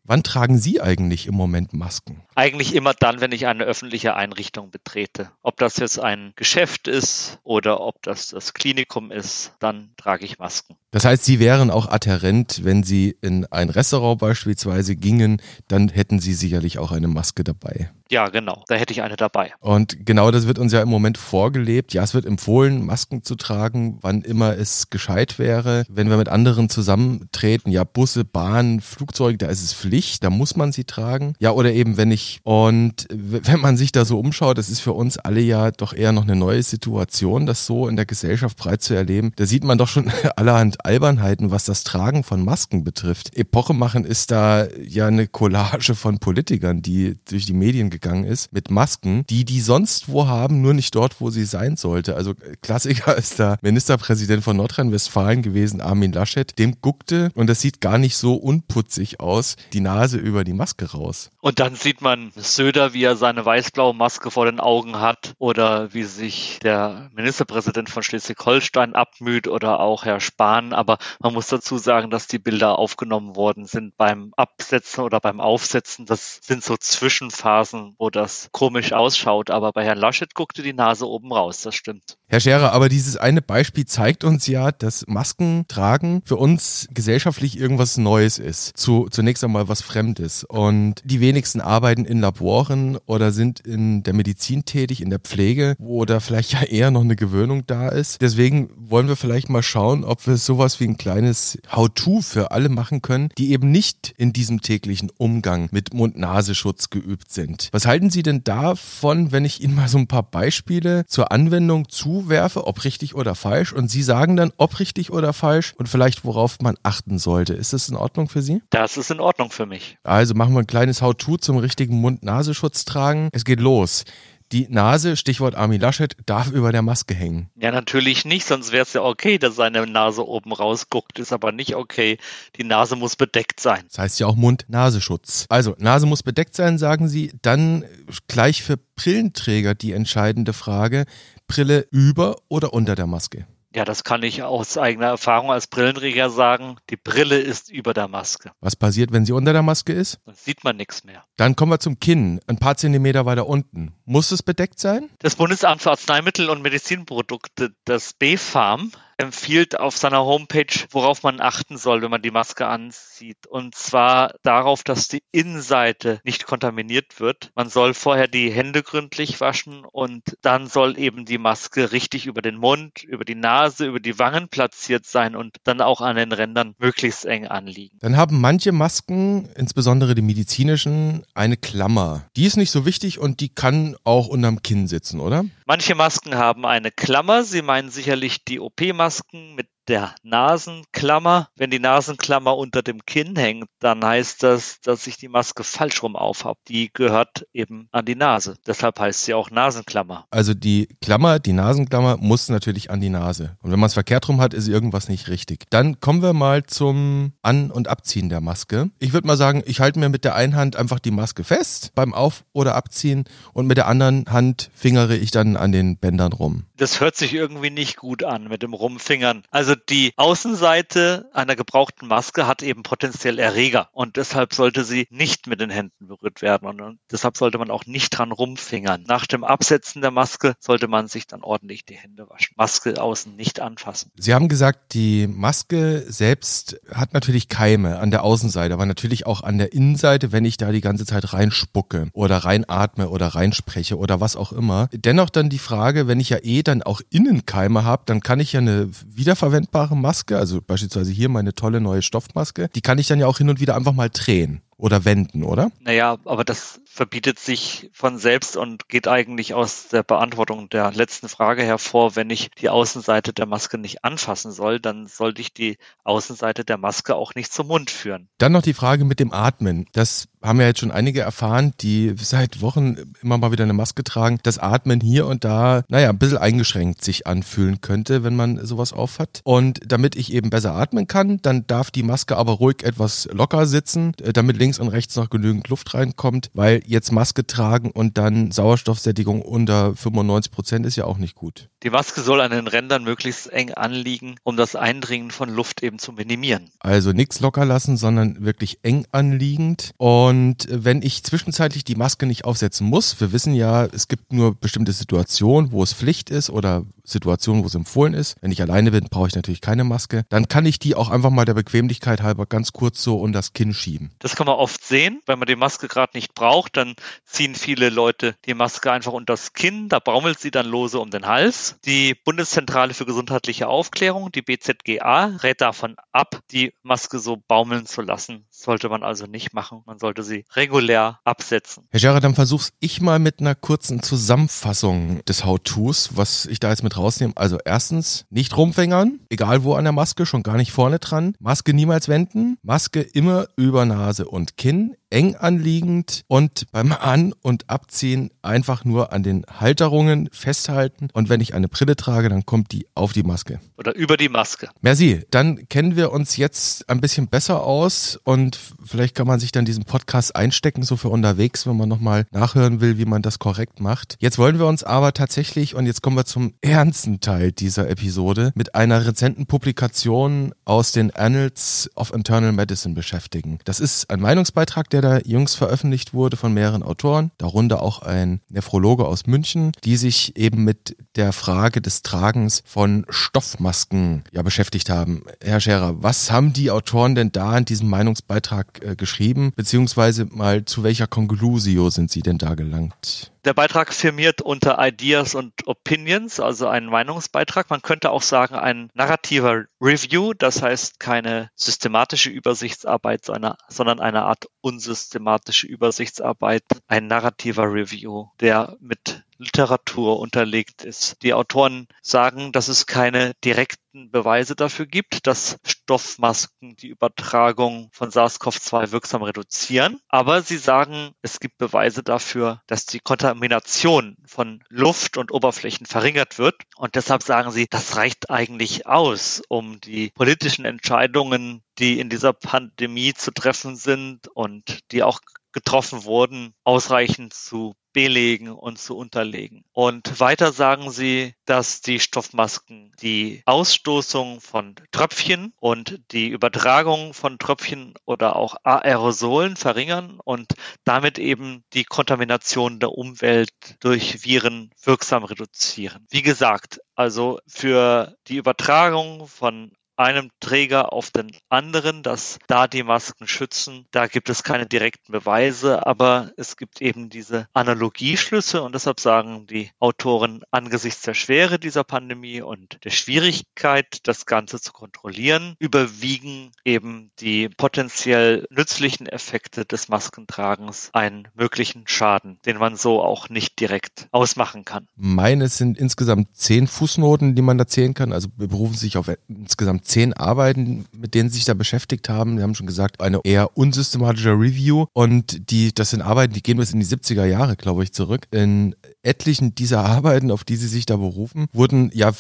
Wann 0.10 0.24
tragen 0.24 0.58
Sie 0.58 0.80
eigentlich 0.80 1.28
im 1.28 1.36
Moment 1.36 1.74
Masken? 1.74 2.24
Eigentlich 2.34 2.74
immer 2.74 2.94
dann, 2.94 3.20
wenn 3.20 3.34
ich 3.34 3.46
eine 3.46 3.66
öffentliche 3.66 4.16
Einrichtung 4.16 4.72
betrete. 4.72 5.32
Ob 5.42 5.58
das 5.58 5.76
jetzt 5.78 6.00
ein 6.00 6.32
Geschäft 6.38 6.88
ist 6.88 7.40
oder 7.44 7.82
ob 7.82 8.02
das 8.04 8.30
das 8.30 8.54
Klinikum 8.54 9.12
ist, 9.12 9.52
dann 9.60 9.90
trage 9.98 10.24
ich 10.24 10.40
Masken. 10.40 10.78
Das 10.92 11.04
heißt, 11.04 11.26
Sie 11.26 11.40
wären 11.42 11.70
auch 11.70 11.90
adherent, 11.90 12.64
wenn 12.64 12.84
Sie 12.84 13.18
in 13.22 13.46
ein 13.48 13.70
Restaurant 13.70 14.20
beispielsweise 14.20 14.96
gingen, 14.96 15.42
dann 15.68 15.90
hätten 15.90 16.20
Sie 16.22 16.34
sicherlich 16.34 16.80
auch 16.80 16.94
eine 16.94 17.10
Maske 17.10 17.44
dabei. 17.44 17.92
Ja, 18.10 18.30
genau, 18.30 18.64
da 18.68 18.76
hätte 18.76 18.94
ich 18.94 19.02
eine 19.02 19.16
dabei. 19.16 19.54
Und 19.60 20.06
genau 20.06 20.32
das 20.32 20.48
wird 20.48 20.60
uns 20.60 20.74
ja 20.74 20.82
im 20.82 20.90
Moment 20.90 21.18
vorgelebt. 21.18 21.94
Ja, 21.94 22.04
es 22.04 22.14
wird 22.14 22.26
empfohlen, 22.26 22.86
Masken 22.86 23.24
zu 23.24 23.36
tragen, 23.36 24.00
wann 24.02 24.22
immer 24.22 24.58
es 24.58 24.90
gescheit 24.90 25.40
wäre. 25.40 25.86
Wenn 25.90 26.10
wir 26.10 26.18
mit 26.18 26.30
anderen 26.30 26.70
zusammentreten, 26.70 27.72
ja, 27.72 27.84
Busse, 27.84 28.24
Bahnen, 28.24 28.82
Flugzeuge, 28.82 29.38
da 29.38 29.48
ist 29.48 29.64
es 29.64 29.74
Pflicht, 29.74 30.24
da 30.24 30.30
muss 30.30 30.56
man 30.56 30.72
sie 30.72 30.86
tragen. 30.86 31.34
Ja, 31.40 31.52
oder 31.52 31.74
eben 31.74 31.98
wenn 31.98 32.12
ich, 32.12 32.40
und 32.44 33.08
wenn 33.10 33.60
man 33.60 33.78
sich 33.78 33.92
da 33.92 34.06
so 34.06 34.20
umschaut, 34.20 34.58
das 34.58 34.70
ist 34.70 34.80
für 34.80 34.94
uns 34.94 35.18
alle 35.18 35.42
ja 35.42 35.72
doch 35.72 35.94
eher 35.94 36.12
noch 36.12 36.24
eine 36.24 36.36
neue 36.36 36.64
Situation, 36.64 37.46
das 37.46 37.66
so 37.66 37.88
in 37.88 37.96
der 37.96 38.06
Gesellschaft 38.06 38.58
breit 38.58 38.82
zu 38.82 38.94
erleben. 38.94 39.32
Da 39.36 39.46
sieht 39.46 39.64
man 39.64 39.78
doch 39.78 39.88
schon 39.88 40.12
allerhand 40.36 40.86
Albernheiten, 40.86 41.52
was 41.52 41.66
das 41.66 41.84
Tragen 41.84 42.24
von 42.24 42.44
Masken 42.44 42.84
betrifft. 42.84 43.36
Epoche 43.36 43.74
machen 43.74 44.06
ist 44.06 44.32
da 44.32 44.68
ja 44.82 45.08
eine 45.08 45.28
Collage 45.28 45.96
von 45.96 46.20
Politikern, 46.20 46.82
die 46.82 47.18
durch 47.30 47.46
die 47.46 47.54
Medien 47.54 47.90
gegangen 48.00 48.26
ist, 48.26 48.54
mit 48.54 48.70
Masken, 48.72 49.26
die 49.30 49.46
die 49.46 49.62
sonst 49.62 50.10
wo 50.10 50.28
haben, 50.28 50.62
nur 50.62 50.74
nicht 50.74 50.94
dort, 50.96 51.20
wo 51.20 51.30
sie 51.30 51.46
sein 51.46 51.76
sollte. 51.78 52.16
Also 52.16 52.34
Klassiker 52.62 53.16
ist 53.18 53.40
da 53.40 53.58
Ministerpräsident 53.62 54.44
von 54.44 54.58
Nordrhein-Westfalen 54.58 55.42
gewesen, 55.42 55.82
Armin 55.82 56.12
Laschet. 56.12 56.58
Dem 56.60 56.82
guckte, 56.82 57.32
und 57.36 57.48
das 57.48 57.62
sieht 57.62 57.82
gar 57.82 57.98
nicht 57.98 58.18
so 58.18 58.36
unputzig 58.36 59.20
aus, 59.20 59.56
die 59.74 59.82
Nase 59.82 60.18
über 60.18 60.44
die 60.44 60.54
Maske 60.54 60.92
raus. 60.92 61.32
Und 61.42 61.60
dann 61.60 61.76
sieht 61.76 62.02
man 62.02 62.32
Söder, 62.36 62.94
wie 62.94 63.04
er 63.04 63.16
seine 63.16 63.46
weiß-blaue 63.46 63.94
Maske 63.94 64.32
vor 64.32 64.46
den 64.46 64.60
Augen 64.60 65.00
hat 65.00 65.34
oder 65.38 65.94
wie 65.94 66.04
sich 66.04 66.60
der 66.62 67.10
Ministerpräsident 67.16 67.90
von 67.90 68.04
Schleswig-Holstein 68.04 68.96
abmüht 68.96 69.48
oder 69.48 69.80
auch 69.80 70.06
Herr 70.06 70.20
Spahn. 70.20 70.74
Aber 70.74 70.98
man 71.20 71.34
muss 71.34 71.48
dazu 71.48 71.78
sagen, 71.78 72.10
dass 72.10 72.28
die 72.28 72.40
Bilder 72.40 72.78
aufgenommen 72.78 73.36
worden 73.36 73.66
sind 73.66 73.96
beim 73.98 74.34
Absetzen 74.36 75.04
oder 75.04 75.20
beim 75.20 75.40
Aufsetzen. 75.40 76.06
Das 76.06 76.40
sind 76.44 76.64
so 76.64 76.76
Zwischenphasen, 76.76 77.87
wo 77.98 78.10
das 78.10 78.50
komisch 78.52 78.94
ausschaut. 78.94 79.50
Aber 79.50 79.72
bei 79.72 79.84
Herrn 79.84 79.98
Laschet 79.98 80.34
guckte 80.34 80.64
die 80.64 80.74
Nase 80.74 81.08
oben 81.08 81.32
raus. 81.32 81.62
Das 81.62 81.76
stimmt. 81.76 82.18
Herr 82.28 82.40
Scherer, 82.40 82.74
aber 82.74 82.90
dieses 82.90 83.18
eine 83.18 83.42
Beispiel 83.42 83.86
zeigt 83.86 84.24
uns 84.24 84.48
ja, 84.48 84.72
dass 84.72 85.06
Masken 85.08 85.66
tragen 85.68 86.22
für 86.26 86.36
uns 86.36 86.88
gesellschaftlich 86.92 87.58
irgendwas 87.58 87.98
Neues 87.98 88.38
ist. 88.38 88.76
Zu, 88.78 89.08
zunächst 89.10 89.44
einmal 89.44 89.70
was 89.70 89.82
Fremdes. 89.82 90.44
Und 90.44 90.96
die 91.06 91.22
wenigsten 91.22 91.62
arbeiten 91.62 92.06
in 92.06 92.20
Laboren 92.20 92.98
oder 93.06 93.32
sind 93.32 93.62
in 93.62 94.04
der 94.04 94.14
Medizin 94.14 94.66
tätig, 94.66 95.02
in 95.02 95.10
der 95.10 95.20
Pflege, 95.20 95.76
wo 95.80 96.06
da 96.06 96.20
vielleicht 96.20 96.54
ja 96.54 96.64
eher 96.64 96.92
noch 96.92 97.02
eine 97.02 97.16
Gewöhnung 97.16 97.66
da 97.66 97.90
ist. 97.90 98.22
Deswegen 98.22 98.70
wollen 98.76 99.08
wir 99.08 99.16
vielleicht 99.16 99.50
mal 99.50 99.64
schauen, 99.64 100.04
ob 100.04 100.28
wir 100.28 100.38
sowas 100.38 100.80
wie 100.80 100.86
ein 100.86 100.98
kleines 100.98 101.60
How-To 101.74 102.22
für 102.22 102.52
alle 102.52 102.70
machen 102.70 103.02
können, 103.02 103.30
die 103.38 103.52
eben 103.52 103.72
nicht 103.72 104.14
in 104.18 104.34
diesem 104.34 104.62
täglichen 104.62 105.12
Umgang 105.18 105.70
mit 105.72 105.94
Mund-Nasenschutz 105.94 106.90
geübt 106.90 107.32
sind. 107.32 107.70
Was 107.78 107.86
halten 107.86 108.10
Sie 108.10 108.24
denn 108.24 108.44
davon, 108.44 109.32
wenn 109.32 109.46
ich 109.46 109.62
Ihnen 109.62 109.76
mal 109.76 109.88
so 109.88 110.00
ein 110.00 110.08
paar 110.08 110.24
Beispiele 110.24 111.06
zur 111.06 111.32
Anwendung 111.32 111.88
zuwerfe, 111.90 112.66
ob 112.66 112.84
richtig 112.84 113.14
oder 113.14 113.36
falsch, 113.36 113.72
und 113.72 113.92
Sie 113.92 114.02
sagen 114.02 114.36
dann, 114.36 114.52
ob 114.58 114.80
richtig 114.80 115.12
oder 115.12 115.32
falsch 115.32 115.76
und 115.78 115.88
vielleicht 115.88 116.26
worauf 116.26 116.60
man 116.60 116.76
achten 116.82 117.20
sollte. 117.20 117.54
Ist 117.54 117.74
das 117.74 117.88
in 117.88 117.96
Ordnung 117.96 118.30
für 118.30 118.42
Sie? 118.42 118.64
Das 118.72 118.98
ist 118.98 119.12
in 119.12 119.20
Ordnung 119.20 119.52
für 119.52 119.68
mich. 119.68 120.00
Also 120.02 120.34
machen 120.34 120.56
wir 120.56 120.62
ein 120.62 120.66
kleines 120.66 121.04
How-To 121.04 121.38
zum 121.38 121.58
richtigen 121.58 122.02
Mund-Nasenschutz 122.02 122.84
tragen. 122.84 123.30
Es 123.32 123.46
geht 123.46 123.60
los. 123.60 124.06
Die 124.54 124.68
Nase, 124.70 125.18
Stichwort 125.18 125.56
Armin 125.56 125.82
Laschet, 125.82 126.16
darf 126.26 126.52
über 126.52 126.72
der 126.72 126.82
Maske 126.82 127.14
hängen. 127.14 127.50
Ja, 127.60 127.72
natürlich 127.72 128.24
nicht, 128.24 128.46
sonst 128.46 128.72
wäre 128.72 128.84
es 128.84 128.94
ja 128.94 129.02
okay, 129.02 129.38
dass 129.38 129.56
seine 129.56 129.86
Nase 129.86 130.26
oben 130.26 130.54
rausguckt, 130.54 131.20
ist 131.20 131.34
aber 131.34 131.52
nicht 131.52 131.76
okay. 131.76 132.18
Die 132.56 132.64
Nase 132.64 132.96
muss 132.96 133.18
bedeckt 133.18 133.60
sein. 133.60 133.84
Das 133.90 134.00
heißt 134.00 134.20
ja 134.22 134.28
auch 134.28 134.36
Mund-Nasenschutz. 134.36 135.48
Also, 135.50 135.76
Nase 135.80 136.06
muss 136.06 136.24
bedeckt 136.24 136.56
sein, 136.56 136.78
sagen 136.78 137.10
Sie. 137.10 137.34
Dann 137.42 137.84
gleich 138.28 138.64
für 138.64 138.78
Brillenträger 138.96 139.76
die 139.76 139.92
entscheidende 139.92 140.54
Frage. 140.54 141.06
Brille 141.48 141.88
über 141.92 142.38
oder 142.48 142.74
unter 142.74 142.96
der 142.96 143.08
Maske? 143.08 143.48
Ja, 143.76 143.86
das 143.86 144.04
kann 144.04 144.24
ich 144.24 144.44
aus 144.44 144.78
eigener 144.78 145.08
Erfahrung 145.08 145.52
als 145.52 145.68
Brillenträger 145.68 146.30
sagen. 146.30 146.78
Die 146.90 146.96
Brille 146.96 147.38
ist 147.38 147.70
über 147.70 147.94
der 147.94 148.08
Maske. 148.08 148.52
Was 148.62 148.76
passiert, 148.76 149.12
wenn 149.12 149.26
sie 149.26 149.34
unter 149.34 149.54
der 149.54 149.62
Maske 149.62 149.94
ist? 149.94 150.20
Dann 150.26 150.36
sieht 150.36 150.64
man 150.64 150.78
nichts 150.78 151.04
mehr. 151.04 151.24
Dann 151.36 151.56
kommen 151.56 151.72
wir 151.72 151.80
zum 151.80 152.00
Kinn, 152.00 152.40
ein 152.48 152.58
paar 152.58 152.78
Zentimeter 152.78 153.26
weiter 153.26 153.48
unten. 153.48 153.94
Muss 154.06 154.32
es 154.32 154.42
bedeckt 154.42 154.80
sein? 154.80 155.10
Das 155.20 155.36
Bundesamt 155.36 155.82
für 155.82 155.92
Arzneimittel 155.92 156.50
und 156.50 156.62
Medizinprodukte, 156.62 157.74
das 157.86 158.14
BfArM, 158.14 158.92
empfiehlt 159.18 159.80
auf 159.80 159.98
seiner 159.98 160.24
Homepage, 160.24 160.68
worauf 160.92 161.24
man 161.24 161.42
achten 161.42 161.78
soll, 161.78 162.02
wenn 162.02 162.12
man 162.12 162.22
die 162.22 162.32
Maske 162.32 162.68
anzieht. 162.68 163.48
Und 163.48 163.76
zwar 163.76 164.34
darauf, 164.44 164.84
dass 164.84 165.08
die 165.08 165.24
Innenseite 165.32 166.20
nicht 166.24 166.46
kontaminiert 166.46 167.20
wird. 167.20 167.52
Man 167.56 167.70
soll 167.70 167.94
vorher 167.94 168.28
die 168.28 168.52
Hände 168.52 168.84
gründlich 168.84 169.42
waschen 169.42 169.86
und 169.86 170.38
dann 170.42 170.68
soll 170.68 170.98
eben 171.00 171.26
die 171.26 171.38
Maske 171.38 171.92
richtig 171.92 172.28
über 172.28 172.42
den 172.42 172.58
Mund, 172.58 173.04
über 173.04 173.26
die 173.26 173.36
Nase, 173.36 173.86
über 173.88 174.00
die 174.00 174.20
Wangen 174.20 174.50
platziert 174.50 175.06
sein 175.06 175.36
und 175.36 175.58
dann 175.64 175.82
auch 175.82 176.02
an 176.02 176.16
den 176.16 176.32
Rändern 176.32 176.76
möglichst 176.78 177.26
eng 177.26 177.48
anliegen. 177.48 177.98
Dann 178.02 178.18
haben 178.18 178.40
manche 178.40 178.72
Masken, 178.72 179.50
insbesondere 179.56 180.14
die 180.14 180.22
medizinischen, 180.22 181.24
eine 181.34 181.58
Klammer. 181.58 182.26
Die 182.36 182.46
ist 182.46 182.58
nicht 182.58 182.72
so 182.72 182.86
wichtig 182.86 183.20
und 183.20 183.40
die 183.40 183.50
kann 183.50 183.96
auch 184.04 184.28
unterm 184.28 184.62
Kinn 184.62 184.88
sitzen, 184.88 185.20
oder? 185.20 185.46
Manche 185.66 185.96
Masken 185.96 186.36
haben 186.36 186.66
eine 186.66 186.92
Klammer. 186.92 187.44
Sie 187.44 187.62
meinen 187.62 187.90
sicherlich 187.90 188.46
die 188.46 188.60
OP-Masken 189.08 189.56
mit 189.56 189.70
der 189.88 190.14
Nasenklammer. 190.24 191.50
Wenn 191.56 191.72
die 191.72 191.80
Nasenklammer 191.80 192.58
unter 192.58 192.82
dem 192.82 193.06
Kinn 193.06 193.36
hängt, 193.36 193.66
dann 193.80 194.04
heißt 194.04 194.44
das, 194.44 194.80
dass 194.82 195.08
ich 195.08 195.18
die 195.18 195.28
Maske 195.28 195.64
falsch 195.64 196.04
rum 196.04 196.16
aufhab. 196.16 196.58
Die 196.68 196.90
gehört 196.92 197.48
eben 197.54 197.88
an 197.92 198.06
die 198.06 198.16
Nase. 198.16 198.56
Deshalb 198.66 199.00
heißt 199.00 199.26
sie 199.26 199.34
auch 199.34 199.50
Nasenklammer. 199.50 200.26
Also 200.32 200.54
die 200.54 200.88
Klammer, 201.02 201.40
die 201.40 201.54
Nasenklammer 201.54 202.18
muss 202.18 202.50
natürlich 202.50 202.92
an 202.92 203.02
die 203.02 203.10
Nase. 203.10 203.58
Und 203.62 203.72
wenn 203.72 203.80
man 203.80 203.88
es 203.88 203.94
verkehrt 203.94 204.28
rum 204.28 204.42
hat, 204.42 204.54
ist 204.54 204.68
irgendwas 204.68 205.10
nicht 205.10 205.28
richtig. 205.28 205.66
Dann 205.70 206.00
kommen 206.00 206.22
wir 206.22 206.34
mal 206.34 206.66
zum 206.66 207.34
An- 207.42 207.72
und 207.72 207.88
Abziehen 207.88 208.30
der 208.30 208.42
Maske. 208.42 208.90
Ich 209.00 209.14
würde 209.14 209.28
mal 209.28 209.38
sagen, 209.38 209.64
ich 209.66 209.80
halte 209.80 210.00
mir 210.00 210.10
mit 210.10 210.26
der 210.26 210.36
einen 210.36 210.56
Hand 210.56 210.76
einfach 210.76 211.00
die 211.00 211.12
Maske 211.12 211.44
fest 211.44 211.92
beim 211.96 212.14
Auf- 212.14 212.44
oder 212.54 212.76
Abziehen 212.76 213.26
und 213.54 213.68
mit 213.68 213.78
der 213.78 213.88
anderen 213.88 214.26
Hand 214.30 214.70
fingere 214.74 215.16
ich 215.16 215.32
dann 215.32 215.58
an 215.58 215.72
den 215.72 215.98
Bändern 215.98 216.34
rum. 216.34 216.64
Das 216.76 217.00
hört 217.02 217.16
sich 217.16 217.34
irgendwie 217.34 217.70
nicht 217.70 217.98
gut 217.98 218.24
an 218.24 218.48
mit 218.48 218.62
dem 218.62 218.74
Rumfingern. 218.74 219.44
Also 219.50 219.74
die 219.90 220.14
Außenseite 220.16 221.30
einer 221.34 221.56
gebrauchten 221.56 222.08
Maske 222.08 222.48
hat 222.48 222.64
eben 222.64 222.84
potenziell 222.84 223.40
Erreger 223.40 223.90
und 223.94 224.18
deshalb 224.18 224.54
sollte 224.54 224.84
sie 224.84 225.08
nicht 225.10 225.48
mit 225.48 225.62
den 225.62 225.70
Händen 225.70 226.08
berührt 226.08 226.42
werden 226.42 226.68
und 226.82 227.00
deshalb 227.12 227.38
sollte 227.38 227.58
man 227.58 227.72
auch 227.72 227.86
nicht 227.86 228.10
dran 228.10 228.32
rumfingern. 228.32 229.04
Nach 229.08 229.26
dem 229.26 229.44
Absetzen 229.44 230.02
der 230.02 230.12
Maske 230.12 230.56
sollte 230.60 230.88
man 230.88 231.08
sich 231.08 231.28
dann 231.28 231.42
ordentlich 231.42 231.86
die 231.86 231.96
Hände 231.96 232.30
waschen. 232.30 232.54
Maske 232.58 233.02
außen 233.02 233.36
nicht 233.36 233.60
anfassen. 233.60 234.12
Sie 234.18 234.34
haben 234.34 234.48
gesagt, 234.48 234.94
die 234.94 235.28
Maske 235.28 236.06
selbst 236.08 236.80
hat 236.92 237.14
natürlich 237.14 237.48
Keime 237.48 238.00
an 238.00 238.12
der 238.12 238.24
Außenseite, 238.24 238.74
aber 238.74 238.86
natürlich 238.86 239.26
auch 239.26 239.42
an 239.42 239.58
der 239.58 239.74
Innenseite, 239.74 240.32
wenn 240.32 240.46
ich 240.46 240.58
da 240.58 240.72
die 240.72 240.82
ganze 240.82 241.06
Zeit 241.06 241.34
reinspucke 241.34 242.10
oder 242.14 242.38
reinatme 242.38 243.10
oder 243.10 243.28
reinspreche 243.28 243.98
oder 243.98 244.20
was 244.20 244.36
auch 244.36 244.52
immer. 244.52 244.90
Dennoch 244.92 245.30
dann 245.30 245.50
die 245.50 245.60
Frage, 245.60 246.08
wenn 246.08 246.20
ich 246.20 246.30
ja 246.30 246.38
eh 246.42 246.64
dann 246.64 246.84
auch 246.84 247.02
Innenkeime 247.10 247.84
habe, 247.84 248.04
dann 248.06 248.22
kann 248.22 248.40
ich 248.40 248.54
ja 248.54 248.60
eine 248.60 248.90
wiederverwendbare 249.06 249.67
Maske, 249.72 250.38
also 250.38 250.62
beispielsweise 250.62 251.12
hier 251.12 251.30
meine 251.30 251.54
tolle 251.54 251.82
neue 251.82 252.02
Stoffmaske, 252.02 252.70
die 252.76 252.82
kann 252.82 252.98
ich 252.98 253.08
dann 253.08 253.20
ja 253.20 253.28
auch 253.28 253.38
hin 253.38 253.50
und 253.50 253.60
wieder 253.60 253.76
einfach 253.76 253.94
mal 253.94 254.10
drehen 254.10 254.62
oder 254.78 255.06
wenden, 255.06 255.44
oder? 255.44 255.72
Naja, 255.82 256.18
aber 256.26 256.44
das 256.44 256.80
verbietet 256.98 257.38
sich 257.38 257.92
von 257.94 258.18
selbst 258.18 258.58
und 258.58 258.90
geht 258.90 259.08
eigentlich 259.08 259.54
aus 259.54 259.88
der 259.90 260.02
Beantwortung 260.02 260.68
der 260.68 260.92
letzten 260.92 261.30
Frage 261.30 261.62
hervor. 261.62 262.16
Wenn 262.16 262.32
ich 262.32 262.50
die 262.60 262.70
Außenseite 262.70 263.34
der 263.34 263.46
Maske 263.46 263.78
nicht 263.78 264.04
anfassen 264.04 264.52
soll, 264.52 264.80
dann 264.80 265.06
sollte 265.06 265.40
ich 265.42 265.54
die 265.54 265.78
Außenseite 266.04 266.66
der 266.66 266.80
Maske 266.80 267.14
auch 267.16 267.36
nicht 267.36 267.54
zum 267.54 267.68
Mund 267.68 267.92
führen. 267.92 268.30
Dann 268.40 268.52
noch 268.52 268.64
die 268.64 268.74
Frage 268.74 269.06
mit 269.06 269.20
dem 269.20 269.32
Atmen. 269.32 269.86
Das 269.94 270.28
haben 270.42 270.60
ja 270.60 270.68
jetzt 270.68 270.80
schon 270.80 270.92
einige 270.92 271.22
erfahren, 271.22 271.74
die 271.82 272.14
seit 272.18 272.62
Wochen 272.62 272.96
immer 273.22 273.38
mal 273.38 273.52
wieder 273.52 273.64
eine 273.64 273.74
Maske 273.74 274.04
tragen, 274.04 274.40
dass 274.44 274.58
Atmen 274.58 275.02
hier 275.02 275.28
und 275.28 275.44
da, 275.44 275.84
naja, 275.90 276.10
ein 276.10 276.18
bisschen 276.18 276.38
eingeschränkt 276.38 277.04
sich 277.04 277.28
anfühlen 277.28 277.82
könnte, 277.82 278.24
wenn 278.24 278.36
man 278.36 278.66
sowas 278.66 278.94
aufhat. 278.94 279.42
Und 279.44 279.82
damit 279.86 280.16
ich 280.16 280.34
eben 280.34 280.50
besser 280.50 280.74
atmen 280.74 281.08
kann, 281.08 281.40
dann 281.42 281.68
darf 281.68 281.92
die 281.92 282.04
Maske 282.04 282.38
aber 282.38 282.54
ruhig 282.54 282.84
etwas 282.84 283.28
locker 283.32 283.66
sitzen, 283.66 284.14
damit 284.34 284.58
links 284.58 284.80
und 284.80 284.88
rechts 284.88 285.16
noch 285.16 285.30
genügend 285.30 285.68
Luft 285.70 285.94
reinkommt, 285.94 286.50
weil 286.54 286.82
jetzt 286.88 287.12
Maske 287.12 287.46
tragen 287.46 287.92
und 287.92 288.18
dann 288.18 288.52
Sauerstoffsättigung 288.52 289.42
unter 289.42 289.96
95 289.96 290.52
Prozent 290.52 290.86
ist 290.86 290.96
ja 290.96 291.06
auch 291.06 291.18
nicht 291.18 291.36
gut. 291.36 291.70
Die 291.84 291.90
Maske 291.90 292.22
soll 292.22 292.42
an 292.42 292.52
den 292.52 292.68
Rändern 292.68 293.04
möglichst 293.04 293.52
eng 293.52 293.74
anliegen, 293.74 294.36
um 294.44 294.58
das 294.58 294.76
Eindringen 294.76 295.32
von 295.32 295.50
Luft 295.50 295.84
eben 295.84 296.00
zu 296.00 296.14
minimieren. 296.14 296.72
Also 296.80 297.12
nichts 297.12 297.40
locker 297.40 297.66
lassen, 297.66 297.98
sondern 297.98 298.44
wirklich 298.44 298.80
eng 298.84 299.06
anliegend. 299.12 299.92
Und 299.98 300.68
wenn 300.70 301.02
ich 301.02 301.24
zwischenzeitlich 301.24 301.84
die 301.84 301.96
Maske 301.96 302.26
nicht 302.26 302.46
aufsetzen 302.46 302.88
muss, 302.88 303.20
wir 303.20 303.32
wissen 303.32 303.54
ja, 303.54 303.86
es 303.86 304.08
gibt 304.08 304.34
nur 304.34 304.56
bestimmte 304.56 304.92
Situationen, 304.92 305.72
wo 305.72 305.84
es 305.84 305.94
Pflicht 305.94 306.30
ist 306.30 306.50
oder 306.50 306.84
Situationen, 307.04 307.64
wo 307.64 307.68
es 307.68 307.76
empfohlen 307.76 308.14
ist. 308.14 308.36
Wenn 308.42 308.52
ich 308.52 308.62
alleine 308.62 308.92
bin, 308.92 309.08
brauche 309.10 309.28
ich 309.28 309.36
natürlich 309.36 309.62
keine 309.62 309.84
Maske. 309.84 310.26
Dann 310.30 310.48
kann 310.48 310.66
ich 310.66 310.80
die 310.80 310.96
auch 310.96 311.10
einfach 311.10 311.30
mal 311.30 311.46
der 311.46 311.54
Bequemlichkeit 311.54 312.22
halber 312.22 312.46
ganz 312.46 312.74
kurz 312.74 313.02
so 313.02 313.18
unter 313.18 313.40
das 313.40 313.54
Kinn 313.54 313.74
schieben. 313.74 314.12
Das 314.20 314.36
kann 314.36 314.48
man 314.48 314.56
oft 314.56 314.84
sehen. 314.84 315.22
Wenn 315.26 315.40
man 315.40 315.48
die 315.48 315.56
Maske 315.56 315.88
gerade 315.88 316.18
nicht 316.18 316.34
braucht, 316.34 316.76
dann 316.78 316.96
ziehen 317.26 317.56
viele 317.56 317.90
Leute 317.90 318.36
die 318.46 318.54
Maske 318.54 318.92
einfach 318.92 319.14
unter 319.14 319.34
das 319.34 319.54
Kinn. 319.54 319.90
Da 319.90 320.00
baumelt 320.00 320.40
sie 320.40 320.52
dann 320.52 320.66
lose 320.66 321.00
um 321.00 321.10
den 321.10 321.26
Hals. 321.26 321.76
Die 321.86 322.14
Bundeszentrale 322.14 322.94
für 322.94 323.06
gesundheitliche 323.06 323.68
Aufklärung, 323.68 324.32
die 324.32 324.42
BZGA, 324.42 325.38
rät 325.44 325.62
davon 325.62 325.96
ab, 326.12 326.40
die 326.52 326.74
Maske 326.84 327.20
so 327.20 327.38
baumeln 327.48 327.86
zu 327.86 328.02
lassen. 328.02 328.46
Sollte 328.50 328.90
man 328.90 329.04
also 329.04 329.26
nicht 329.26 329.54
machen. 329.54 329.82
Man 329.86 330.00
sollte 330.00 330.24
sie 330.24 330.46
regulär 330.56 331.20
absetzen. 331.24 331.88
Herr 331.90 332.00
Scherer, 332.00 332.20
dann 332.20 332.36
versuch's 332.36 332.74
ich 332.80 333.02
mal 333.02 333.20
mit 333.20 333.40
einer 333.40 333.56
kurzen 333.56 334.02
Zusammenfassung 334.02 335.24
des 335.26 335.44
How-Tos, 335.44 336.12
was 336.16 336.46
ich 336.46 336.60
da 336.60 336.70
jetzt 336.70 336.84
mit 336.84 336.98
rausnehme. 336.98 337.34
Also 337.36 337.58
erstens, 337.64 338.26
nicht 338.30 338.56
rumfingern, 338.56 339.20
egal 339.30 339.64
wo 339.64 339.74
an 339.74 339.84
der 339.84 339.94
Maske, 339.94 340.26
schon 340.26 340.44
gar 340.44 340.58
nicht 340.58 340.72
vorne 340.72 341.00
dran. 341.00 341.36
Maske 341.40 341.74
niemals 341.74 342.08
wenden. 342.08 342.58
Maske 342.62 343.02
immer 343.02 343.48
über 343.56 343.86
Nase 343.86 344.28
und 344.28 344.58
Kinn 344.58 344.96
eng 345.10 345.36
anliegend 345.36 346.24
und 346.28 346.72
beim 346.72 346.92
An- 346.92 347.34
und 347.42 347.70
Abziehen 347.70 348.32
einfach 348.42 348.86
nur 348.86 349.14
an 349.14 349.24
den 349.24 349.46
Halterungen 349.60 350.30
festhalten. 350.32 351.10
Und 351.14 351.30
wenn 351.30 351.42
ich 351.42 351.54
eine 351.54 351.68
Brille 351.68 351.96
trage, 351.96 352.30
dann 352.30 352.46
kommt 352.46 352.72
die 352.72 352.88
auf 352.96 353.14
die 353.14 353.24
Maske. 353.24 353.60
Oder 353.78 353.96
über 353.96 354.18
die 354.18 354.30
Maske. 354.30 354.70
Merci. 354.82 355.22
Dann 355.32 355.68
kennen 355.70 355.96
wir 355.96 356.12
uns 356.12 356.38
jetzt 356.38 356.90
ein 356.90 357.02
bisschen 357.02 357.28
besser 357.28 357.64
aus 357.64 358.20
und 358.24 358.60
vielleicht 358.84 359.16
kann 359.16 359.28
man 359.28 359.40
sich 359.40 359.52
dann 359.52 359.66
diesen 359.66 359.86
Podcast 359.86 360.36
einstecken, 360.36 360.84
so 360.84 360.98
für 360.98 361.10
unterwegs, 361.10 361.66
wenn 361.68 361.78
man 361.78 361.90
nochmal 361.90 362.26
nachhören 362.32 362.82
will, 362.82 362.98
wie 362.98 363.06
man 363.06 363.22
das 363.22 363.40
korrekt 363.40 363.80
macht. 363.80 364.16
Jetzt 364.20 364.38
wollen 364.38 364.60
wir 364.60 364.68
uns 364.68 364.84
aber 364.84 365.14
tatsächlich, 365.14 365.76
und 365.76 365.86
jetzt 365.86 366.02
kommen 366.02 366.18
wir 366.18 366.26
zum 366.26 366.54
ernsten 366.62 367.20
Teil 367.20 367.52
dieser 367.52 367.90
Episode, 367.90 368.52
mit 368.56 368.76
einer 368.76 369.06
rezenten 369.06 369.46
Publikation 369.46 370.54
aus 370.66 370.92
den 370.92 371.12
Annals 371.16 371.90
of 371.96 372.14
Internal 372.14 372.52
Medicine 372.52 372.96
beschäftigen. 372.96 373.60
Das 373.66 373.80
ist 373.80 374.10
ein 374.10 374.20
Meinungsbeitrag, 374.20 374.90
der 374.90 374.97
der 375.02 375.20
da 375.20 375.20
jüngst 375.26 375.58
veröffentlicht 375.58 376.14
wurde 376.14 376.38
von 376.38 376.54
mehreren 376.54 376.82
Autoren, 376.82 377.32
darunter 377.38 377.82
auch 377.82 378.02
ein 378.02 378.42
Nephrologe 378.50 379.06
aus 379.06 379.28
München, 379.28 379.72
die 379.84 379.96
sich 379.96 380.36
eben 380.36 380.64
mit 380.64 380.98
der 381.16 381.34
Frage 381.34 381.82
des 381.82 382.02
Tragens 382.02 382.64
von 382.66 383.06
Stoffmasken 383.10 384.24
ja 384.32 384.42
beschäftigt 384.42 384.90
haben. 384.90 385.24
Herr 385.42 385.60
Scherer, 385.60 386.02
was 386.02 386.32
haben 386.32 386.54
die 386.54 386.72
Autoren 386.72 387.16
denn 387.16 387.32
da 387.32 387.58
in 387.58 387.66
diesem 387.66 387.90
Meinungsbeitrag 387.90 388.84
äh, 388.84 388.96
geschrieben, 388.96 389.52
beziehungsweise 389.56 390.26
mal 390.26 390.66
zu 390.66 390.84
welcher 390.84 391.08
Conclusio 391.08 391.90
sind 391.90 392.10
sie 392.10 392.22
denn 392.22 392.38
da 392.40 392.56
gelangt? 392.56 393.32
Der 393.48 393.54
Beitrag 393.54 393.94
firmiert 393.94 394.42
unter 394.42 394.78
Ideas 394.86 395.34
und 395.34 395.54
Opinions, 395.68 396.42
also 396.42 396.68
ein 396.68 396.88
Meinungsbeitrag. 396.88 397.70
Man 397.70 397.82
könnte 397.82 398.12
auch 398.12 398.22
sagen, 398.22 398.56
ein 398.56 398.90
narrativer 398.94 399.68
Review, 399.80 400.34
das 400.34 400.62
heißt 400.62 401.00
keine 401.00 401.50
systematische 401.56 402.30
Übersichtsarbeit, 402.30 403.24
sondern 403.24 404.02
eine 404.02 404.24
Art 404.24 404.50
unsystematische 404.60 405.66
Übersichtsarbeit, 405.66 406.66
ein 406.90 407.08
narrativer 407.08 407.72
Review, 407.72 408.28
der 408.42 408.76
mit 408.82 409.24
Literatur 409.38 410.20
unterlegt 410.20 410.84
ist. 410.84 411.22
Die 411.24 411.34
Autoren 411.34 411.88
sagen, 412.02 412.52
dass 412.52 412.68
es 412.68 412.86
keine 412.86 413.34
direkten 413.44 414.12
Beweise 414.12 414.56
dafür 414.56 414.86
gibt, 414.86 415.26
dass 415.28 415.58
Stoffmasken 415.66 416.76
die 416.76 416.90
Übertragung 416.90 417.90
von 417.94 418.10
SARS-CoV-2 418.10 418.92
wirksam 418.92 419.24
reduzieren. 419.24 420.00
Aber 420.08 420.42
sie 420.42 420.58
sagen, 420.58 421.12
es 421.22 421.40
gibt 421.40 421.58
Beweise 421.58 422.04
dafür, 422.04 422.62
dass 422.68 422.86
die 422.86 423.00
Kontamination 423.00 424.18
von 424.26 424.64
Luft 424.70 425.18
und 425.18 425.32
Oberflächen 425.32 425.86
verringert 425.86 426.38
wird. 426.38 426.56
Und 426.76 426.96
deshalb 426.96 427.24
sagen 427.24 427.52
sie, 427.52 427.68
das 427.70 427.96
reicht 427.96 428.30
eigentlich 428.30 428.86
aus, 428.86 429.42
um 429.50 429.80
die 429.82 430.12
politischen 430.12 430.66
Entscheidungen, 430.66 431.64
die 431.80 432.00
in 432.00 432.10
dieser 432.10 432.34
Pandemie 432.34 433.14
zu 433.14 433.32
treffen 433.32 433.76
sind 433.76 434.28
und 434.28 434.80
die 434.92 435.04
auch 435.04 435.20
getroffen 435.58 436.04
wurden, 436.04 436.54
ausreichend 436.64 437.34
zu 437.34 437.74
belegen 437.94 438.52
und 438.52 438.78
zu 438.78 438.96
unterlegen. 438.96 439.64
Und 439.72 440.20
weiter 440.20 440.52
sagen 440.52 440.92
sie, 440.92 441.34
dass 441.46 441.82
die 441.82 442.00
Stoffmasken 442.00 442.92
die 443.02 443.42
Ausstoßung 443.48 444.40
von 444.40 444.76
Tröpfchen 444.92 445.52
und 445.60 446.00
die 446.12 446.28
Übertragung 446.28 447.16
von 447.16 447.40
Tröpfchen 447.40 447.96
oder 448.06 448.36
auch 448.36 448.56
Aerosolen 448.64 449.56
verringern 449.56 450.20
und 450.24 450.54
damit 450.84 451.18
eben 451.18 451.64
die 451.74 451.86
Kontamination 451.86 452.80
der 452.80 452.92
Umwelt 452.92 453.50
durch 453.80 454.24
Viren 454.24 454.70
wirksam 454.84 455.24
reduzieren. 455.24 456.06
Wie 456.12 456.22
gesagt, 456.22 456.80
also 456.94 457.40
für 457.48 458.16
die 458.28 458.38
Übertragung 458.38 459.28
von 459.28 459.72
einem 459.98 460.30
Träger 460.40 460.94
auf 460.94 461.12
den 461.12 461.32
anderen, 461.50 462.04
dass 462.04 462.40
da 462.48 462.68
die 462.68 462.84
Masken 462.84 463.28
schützen. 463.28 463.86
Da 463.92 464.08
gibt 464.08 464.30
es 464.30 464.44
keine 464.44 464.66
direkten 464.66 465.12
Beweise, 465.12 465.86
aber 465.86 466.32
es 466.38 466.58
gibt 466.58 466.82
eben 466.82 467.10
diese 467.10 467.48
Analogieschlüsse 467.54 468.62
und 468.62 468.76
deshalb 468.76 469.00
sagen 469.00 469.48
die 469.48 469.72
Autoren 469.80 470.44
angesichts 470.52 471.02
der 471.02 471.14
Schwere 471.14 471.60
dieser 471.60 471.84
Pandemie 471.84 472.42
und 472.42 472.80
der 472.84 472.92
Schwierigkeit, 472.92 474.00
das 474.04 474.26
Ganze 474.26 474.62
zu 474.62 474.72
kontrollieren, 474.72 475.56
überwiegen 475.60 476.52
eben 476.64 477.12
die 477.20 477.50
potenziell 477.50 478.46
nützlichen 478.50 479.08
Effekte 479.08 479.66
des 479.66 479.90
Maskentragens 479.90 480.90
einen 480.94 481.28
möglichen 481.34 481.88
Schaden, 481.88 482.40
den 482.46 482.58
man 482.58 482.76
so 482.76 483.02
auch 483.02 483.30
nicht 483.30 483.60
direkt 483.60 484.08
ausmachen 484.12 484.66
kann. 484.66 484.88
Meine 484.96 485.48
sind 485.48 485.78
insgesamt 485.78 486.36
zehn 486.36 486.68
Fußnoten, 486.68 487.36
die 487.36 487.42
man 487.42 487.58
da 487.58 487.66
zählen 487.66 487.94
kann. 487.94 488.14
Also 488.14 488.30
wir 488.38 488.48
berufen 488.48 488.76
sich 488.76 488.98
auf 488.98 489.10
insgesamt 489.28 489.87
zehn 489.88 490.14
Arbeiten, 490.14 490.86
mit 490.92 491.14
denen 491.14 491.30
sie 491.30 491.38
sich 491.38 491.46
da 491.46 491.54
beschäftigt 491.54 492.10
haben. 492.10 492.38
Wir 492.38 492.44
haben 492.44 492.56
schon 492.56 492.68
gesagt, 492.68 493.02
eine 493.02 493.22
eher 493.24 493.58
unsystematische 493.58 494.32
Review 494.32 494.86
und 494.94 495.50
die, 495.52 495.74
das 495.74 495.92
sind 495.92 496.02
Arbeiten, 496.02 496.34
die 496.34 496.44
gehen 496.44 496.58
bis 496.58 496.72
in 496.72 496.80
die 496.80 496.86
70er 496.86 497.26
Jahre, 497.26 497.56
glaube 497.56 497.84
ich, 497.84 497.94
zurück. 497.94 498.28
In 498.32 498.76
etlichen 499.02 499.56
dieser 499.56 499.86
Arbeiten, 499.86 500.32
auf 500.32 500.44
die 500.44 500.58
sie 500.58 500.68
sich 500.68 500.86
da 500.86 500.98
berufen, 500.98 501.48
wurden 501.54 501.90
ja, 501.94 502.12